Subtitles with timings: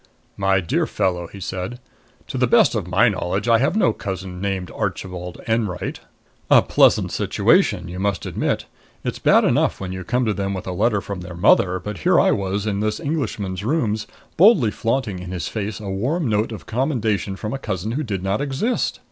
[0.35, 1.79] "My dear fellow," he said,
[2.25, 5.99] "to the best of my knowledge, I have no cousin named Archibald Enwright."
[6.49, 8.65] A pleasant situation, you must admit!
[9.03, 11.99] It's bad enough when you come to them with a letter from their mother, but
[11.99, 16.51] here was I in this Englishman's rooms, boldly flaunting in his face a warm note
[16.51, 18.99] of commendation from a cousin who did not exist!